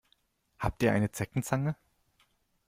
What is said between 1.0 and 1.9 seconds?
Zeckenzange?